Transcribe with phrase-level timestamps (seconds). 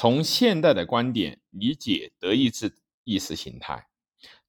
[0.00, 2.72] 从现代的观点理解德意志
[3.02, 3.88] 意识形态。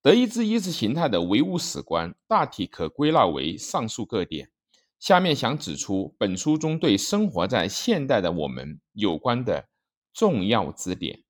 [0.00, 4.52] 德意志意识形态的唯物史观大体可归纳为上述各点。
[5.00, 9.68] 下面想指出本书中对生活在现代的我们有关的
[10.14, 11.24] 重要之点。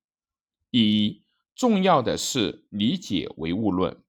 [0.71, 1.23] 第一，
[1.57, 4.03] 重要的是理解唯物论。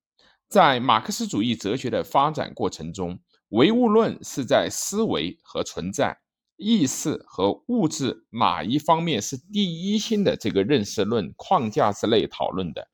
[0.50, 3.18] 在马克思主义哲学的发展过程中，
[3.52, 6.20] 唯物论是在思维和存在、
[6.62, 12.88] 意识和物质哪一方面是第一性的这个认识论框架之内讨论的。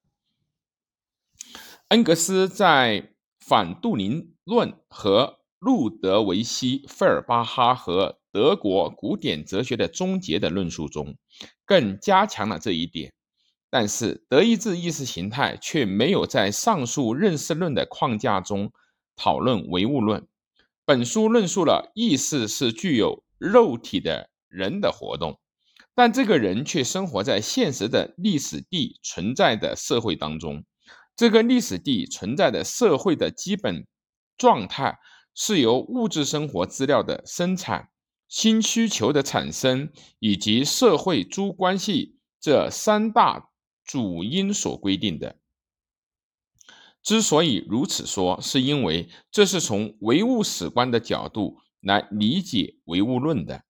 [1.89, 3.01] 恩格斯在
[3.39, 11.17] 《反杜林论》和路德维希·费尔巴哈和德国古典哲学的终结的论述中，
[11.65, 13.13] 更加强了这一点。
[13.69, 18.71] 但是，德意志意识形态却没有在上述认识论的框架中
[19.15, 20.25] 讨论唯物论。
[20.85, 25.39] 本书论述了意识是具有肉体的人的活动，
[25.95, 30.63] 但这个人却生活在现实的历史地存在的社会当中。
[31.15, 33.87] 这个历史地存在的社会的基本
[34.37, 34.99] 状态
[35.33, 37.89] 是由物质生活资料的生产、
[38.27, 43.49] 新需求的产生以及社会诸关系这三大
[43.83, 45.39] 主因所规定的。
[47.01, 53.63] 之所以如此说，是因为这是从唯物史观的角度来理解唯物论的。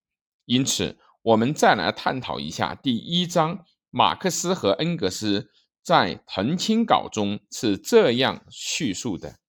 [0.45, 5.52] 因此，我们再来探讨一下第一章，马克思和恩格斯。
[5.83, 9.39] 在《腾清稿》中是这样叙述的：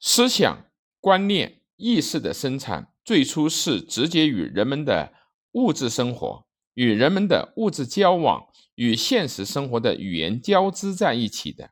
[0.00, 5.14] 思想、观念、意识的生产，最初是直接与人们的
[5.52, 11.70] 物质生活、与人们的物质交往、与现实生活的语言交织在一起的。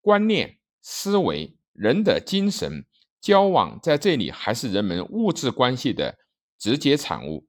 [0.00, 2.86] 观念、思维、人的精神
[3.20, 6.18] 交往，在这里还是人们物质关系的
[6.58, 7.46] 直接产物，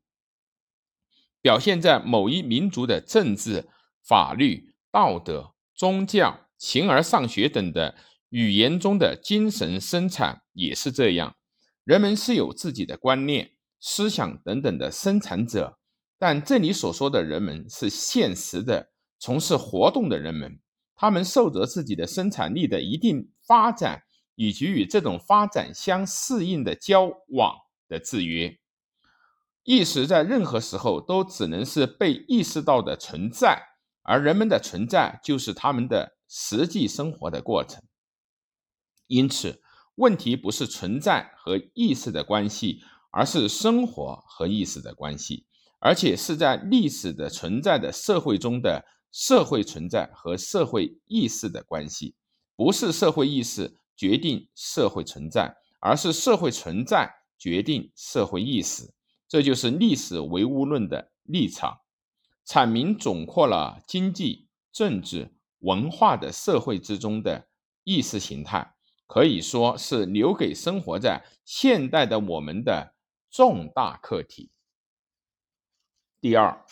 [1.42, 3.70] 表现在某一民族的政治。
[4.04, 7.94] 法律、道德、宗教、形而上学等的
[8.30, 11.36] 语言中的精神生产也是这样。
[11.84, 15.78] 人们是有自己的观念、思想等等的生产者，
[16.18, 20.60] 但这里所说的人们是现实的、从事活动的人们，
[20.96, 24.02] 他们受着自己的生产力的一定发展
[24.42, 27.56] 以及与这种发展相适应的交往
[27.88, 28.58] 的制约。
[29.62, 33.68] 意识在任何时候都只能是被意识到的存在。
[34.02, 37.84] 而人们的存在就是他们的实际生活的过程，
[39.06, 39.62] 因此
[39.94, 42.82] 问题不是存在和意识的关系，
[43.12, 45.46] 而是生活和意识的关系，
[45.80, 52.16] 而且是在历史的存在的社会中的社会存在和社会意识的关系，
[52.56, 57.08] 不是社会意识决定社会存在，而是社会存在
[57.38, 58.92] 决定社会意识，
[59.28, 61.82] 这就是历史唯物论的立场。
[62.44, 67.48] 阐明总括了经济、政治、文化的社会之中的
[67.84, 68.74] 意识形态，
[69.06, 72.96] 可以说是留给生活在现代的我们的
[73.30, 74.50] 重大课题。
[76.20, 76.66] 第二，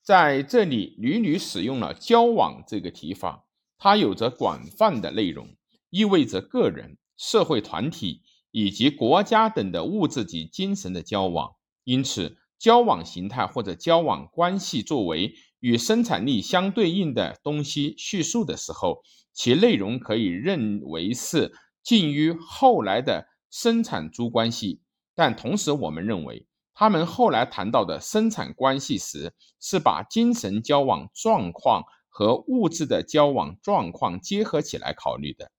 [0.00, 3.44] 在这里屡屡使用了“交往”这个提法，
[3.76, 5.54] 它有着广泛的内容，
[5.90, 11.52] 意味着个人、社会团体以及国家等的物质及精神的交往，
[11.84, 12.38] 因此。
[12.60, 19.00] 交往形态或者交往关系作为与生产力相对应的东西叙述的时候，
[19.32, 24.82] 其内容可以认为是近于后来的生产诸关系。
[25.14, 35.50] 但同时，我们认为他们后来谈到的生产关系时，是把精神交往状况和物质的交往状况结合起来考虑的。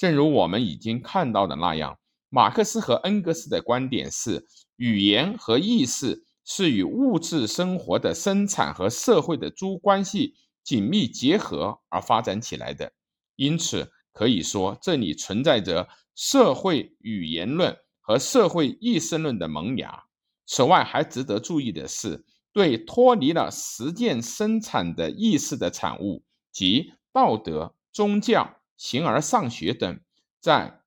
[0.00, 1.98] 正如我们已经看到的那样，
[2.30, 4.46] 马克思和恩格斯的观点是
[4.76, 6.24] 语言和意识。
[6.42, 10.34] 是与物质生活的生产和社会的诸关系
[10.64, 12.92] 紧密结合而发展起来的，
[13.36, 20.06] 因此可以说这里存在着社会语言论和社会意识论的萌芽。
[20.46, 30.00] 此外，还值得注意的是，对脱离了实践生产的意识的产物及道德、宗教、形而上学等，
[30.40, 30.80] 在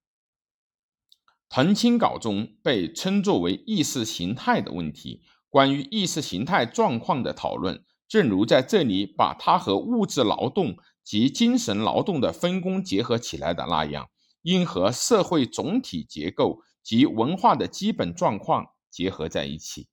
[1.47, 5.21] 腾清稿中被称作为意识形态的问题。
[5.47, 14.09] 关于意识形态状况的讨论，正如在这里把它和物质劳动及精神劳动的分工结合起来的那样，
[14.41, 19.87] 应和社会总体结构及文化的基本状况结合在一起。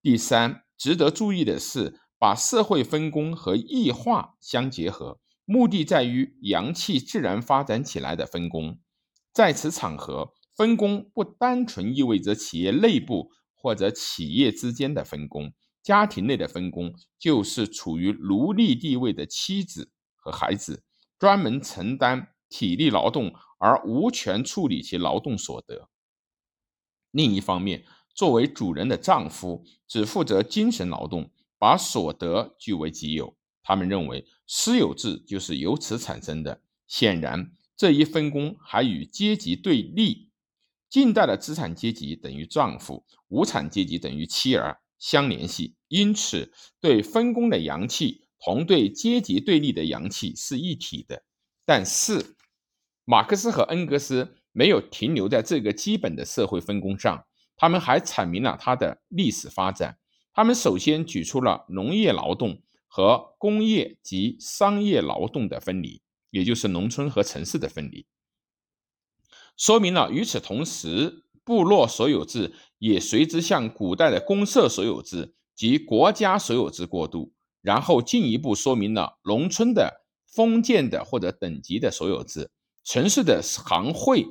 [0.00, 8.78] 第三，值得注意的是，把社会分工和异化相结合，目的在于阳气自然发展起来的分工。
[9.32, 13.30] 在此场合，分工不单纯意味着企业内部。
[13.56, 20.84] 或者企业之间的分工，家庭内的分工就是处于奴隶地位的妻子和孩子，
[21.18, 25.88] 专门承担体力劳动，而无权处理其劳动所得。
[27.10, 33.34] 另一方面，作为主人的丈夫只负责精神劳动，把所得据为己有。
[33.64, 36.60] 他们认为私有制就是由此产生的。
[36.86, 40.30] 显然，这一分工还与阶级对立。
[40.88, 51.24] 近代的资产阶级等于丈夫，无产阶级等于妻儿相联系，因此对分工的阳气同对阶级对立的阳气是一体的。
[51.64, 52.36] 但是，
[53.04, 57.26] 马克思和恩格斯没有停留在这个基本的社会分工上，
[57.56, 59.98] 他们还阐明了它的历史发展。
[60.32, 62.62] 他们首先举出了农业劳动
[62.96, 66.00] 和工业及商业劳动的分离，
[66.30, 68.06] 也就是农村和城市的分离。
[69.56, 82.52] 说明了与此同时，部落所有制也随之向古代的公社所有制及国家所有制过渡，然后进一步说明了农村的封建的或者等级的所有制、
[82.84, 84.24] 城市的行会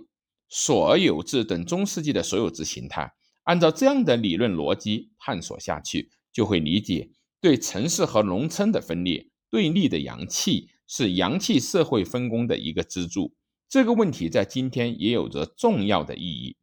[0.47, 3.11] 所有制等中世纪的所有制形态。
[3.43, 7.11] 按照这样的理论逻辑探索下去，就会理解
[7.43, 13.35] 对城市和农村的分裂对立的阳气是阳气社会分工的一个支柱。
[13.67, 16.55] 这个问题在今天也有着重要的意义。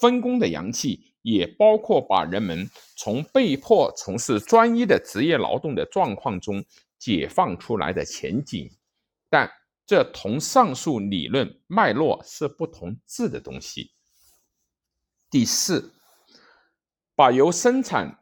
[0.00, 6.64] 分工的阳气也包括把人们从被迫从事专一的职业劳动的状况中
[6.96, 8.70] 解放出来的前景，
[9.28, 9.50] 但
[9.84, 13.90] 这同上述理论脉络是不同质的东西。
[15.28, 15.92] 第四，
[17.16, 18.19] 把由生产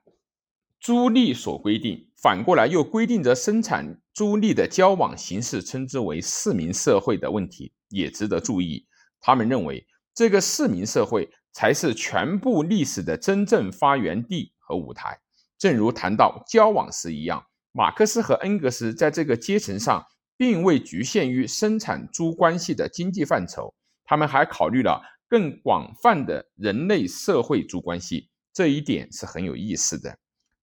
[0.80, 7.72] 租赁所规定，反过来又规定着生产租赁的交往形式，称之为市民社会的问题。
[7.88, 8.86] 也值得注意，
[9.20, 15.18] 他们认为这个市民社会才是全部历史的真正发源地和舞台。
[15.58, 20.04] 正如谈到交往时一样，马克思和恩格斯在这个阶层上
[20.36, 28.28] 并未局限于生产租关系的经济范畴，他们还考虑了更广泛的人类社会租关系。
[28.52, 30.16] 这一点是很有意思的。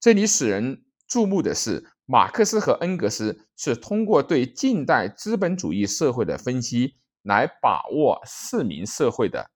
[0.06, 6.98] 这里使人注目的是，马克思和恩格斯是通过对近代资本主义社会的分析。
[7.24, 9.50] 来把握市民社会的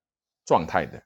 [0.43, 1.03] 状态的。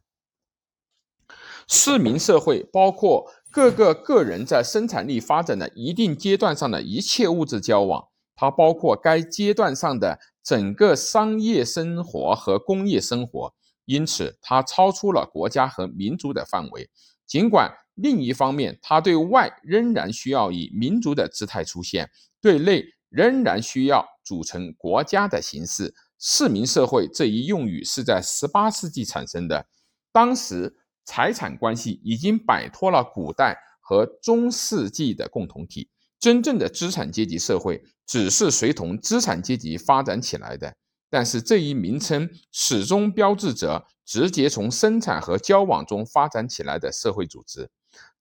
[1.68, 8.08] 市民社会包括各个个人在生产力发展的一定阶段上的一切物质交往，
[8.38, 13.54] 它包括该阶段上的整个商业生活和工业生活，
[13.84, 16.90] 因此它超出了国家和民族的范围。
[17.26, 22.10] 尽管另一方面，它对外仍然需要以民族的姿态出现，
[22.42, 25.94] 对内仍然需要组成国家的形式。
[26.20, 29.68] 市民社会这一用语是在十八世纪产生的，
[30.12, 40.74] 当时财产关系已经摆脱了古代和中世纪的共同体，真正的资产阶级社会只是随同资产阶级发展起来的。
[41.10, 47.70] 但是这一名称始终标志着直接从生产和交往中发展起来的社会组织。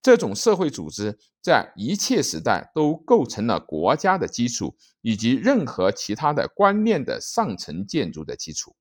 [0.03, 8.75] 这种社会组织在一切时代都构成了国家的基础，以及任何其他的观念的上层建筑的基础。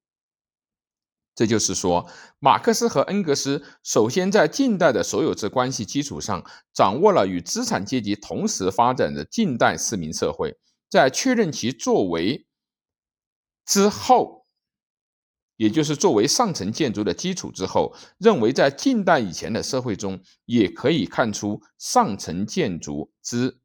[1.35, 2.09] 这就是说，
[2.39, 10.57] 马克思和恩格斯首先在近代的所有制关系基础上，掌握了与资产阶级同时发展的近代市民社会，
[10.89, 12.48] 在确认其作为
[13.65, 14.40] 之后。
[15.62, 23.60] 也就是作为上层建筑的基础之后，认为在近代以前的社会中，也可以看出上层建筑之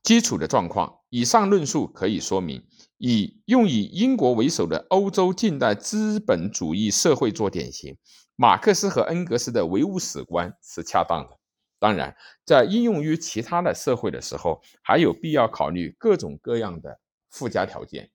[0.00, 1.00] 基础的状况。
[1.08, 2.64] 以上论述可以说明，
[2.98, 7.96] 以用以英国为首的欧洲近代资本主义社会做典型，
[8.36, 11.36] 马克思和恩格斯的唯物史观是恰当的。
[11.80, 18.12] 当然，在应用于其他的社会的时候，还有必要考虑各种各样的附加条件。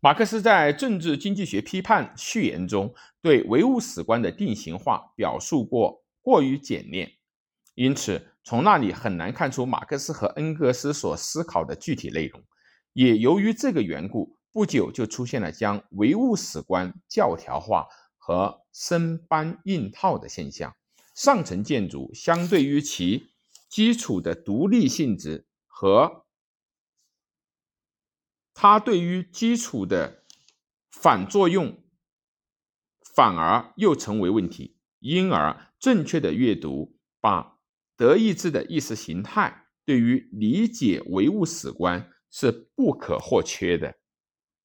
[0.00, 7.10] 马克思在《政治经济学批判》序言中对唯物史观的定型化表述过过于简练，
[7.74, 12.42] 因此从那里很难看出马克思和恩格斯所思考的具体内容。
[12.92, 17.86] 也由于这个缘故，不久就出现了将唯物史观教条化
[18.18, 20.74] 和生搬硬套的现象。
[21.14, 23.28] 上层建筑相对于其
[23.70, 26.25] 基础的独立性质和。
[28.58, 30.24] 它对于基础的
[30.90, 31.84] 反作用，
[33.14, 34.78] 反而又成为问题。
[34.98, 37.58] 因而，正确的阅读把
[37.98, 43.98] 德意志的意识形态对于理解唯物史观是不可或缺的。